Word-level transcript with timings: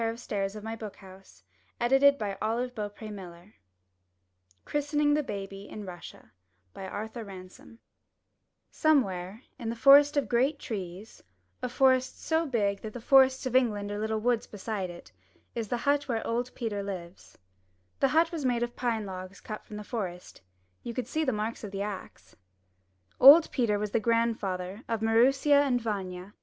<Ou3 0.01 0.49
217 0.49 0.57
M 0.57 0.65
Y 0.65 0.75
BOOK 0.75 0.95
HOUSE 0.95 1.43
i 1.79 3.53
CHRISTENING 4.65 5.13
THE 5.13 5.67
IN 5.69 5.85
RUSSIA* 5.85 6.31
Arthur 6.75 7.23
Ransome 7.23 7.69
BABY 7.73 7.79
Somewhere 8.71 9.43
in 9.59 9.69
the 9.69 9.75
forest 9.75 10.17
of 10.17 10.27
great 10.27 10.57
trees— 10.57 11.21
a 11.61 11.69
forest 11.69 12.19
so 12.19 12.47
big 12.47 12.81
that 12.81 12.93
the 12.93 12.99
forests 12.99 13.45
of 13.45 13.55
England 13.55 13.91
are 13.91 13.99
Httle 13.99 14.19
woods 14.19 14.47
beside 14.47 14.89
it— 14.89 15.11
is 15.53 15.67
the 15.67 15.77
hut 15.77 16.07
where 16.07 16.25
old 16.25 16.49
Peter 16.55 16.81
lives. 16.81 17.37
The 17.99 18.07
hut 18.07 18.31
was 18.31 18.43
made 18.43 18.63
of 18.63 18.75
pine 18.75 19.05
logs 19.05 19.39
cut 19.39 19.63
from 19.63 19.77
the 19.77 19.83
forest. 19.83 20.41
You 20.81 20.95
could 20.95 21.07
see 21.07 21.23
the 21.23 21.31
marks 21.31 21.63
of 21.63 21.69
the 21.69 21.83
axe. 21.83 22.35
Old 23.19 23.51
Peter 23.51 23.77
was 23.77 23.91
the 23.91 23.99
grandfather 23.99 24.81
of 24.87 25.03
Maroosia 25.03 25.61
and 25.61 25.79
Vanya. 25.79 26.33